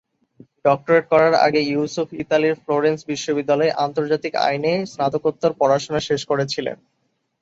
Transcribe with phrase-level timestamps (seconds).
[0.65, 6.77] Doctorate করার আগে ইউসুফ ইতালির ফ্লোরেন্স বিশ্ববিদ্যালয়ে আন্তর্জাতিক আইনে স্নাতকোত্তর পড়াশোনা শেষ করেছিলেন।